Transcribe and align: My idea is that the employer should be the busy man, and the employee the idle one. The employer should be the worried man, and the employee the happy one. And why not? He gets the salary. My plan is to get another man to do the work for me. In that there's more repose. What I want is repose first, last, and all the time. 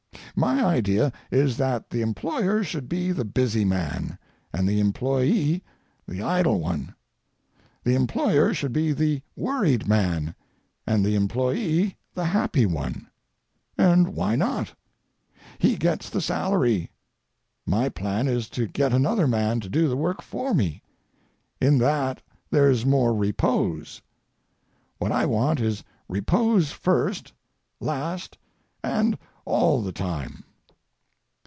My 0.33 0.63
idea 0.65 1.11
is 1.29 1.57
that 1.57 1.89
the 1.91 2.01
employer 2.01 2.63
should 2.63 2.87
be 2.89 3.11
the 3.11 3.25
busy 3.25 3.63
man, 3.65 4.17
and 4.53 4.67
the 4.67 4.79
employee 4.79 5.61
the 6.07 6.21
idle 6.23 6.59
one. 6.61 6.95
The 7.83 7.93
employer 7.95 8.51
should 8.53 8.71
be 8.73 8.91
the 8.93 9.21
worried 9.35 9.87
man, 9.89 10.33
and 10.87 11.05
the 11.05 11.13
employee 11.15 11.97
the 12.15 12.23
happy 12.25 12.65
one. 12.65 13.07
And 13.77 14.15
why 14.15 14.35
not? 14.37 14.73
He 15.59 15.75
gets 15.75 16.09
the 16.09 16.21
salary. 16.21 16.89
My 17.67 17.87
plan 17.89 18.27
is 18.29 18.47
to 18.51 18.67
get 18.67 18.93
another 18.93 19.27
man 19.27 19.59
to 19.59 19.69
do 19.69 19.87
the 19.89 19.97
work 19.97 20.21
for 20.23 20.53
me. 20.55 20.81
In 21.59 21.77
that 21.79 22.21
there's 22.49 22.83
more 22.85 23.13
repose. 23.13 24.01
What 24.97 25.11
I 25.11 25.25
want 25.27 25.59
is 25.59 25.83
repose 26.09 26.71
first, 26.71 27.31
last, 27.81 28.37
and 28.83 29.17
all 29.43 29.81
the 29.81 29.91
time. 29.91 30.43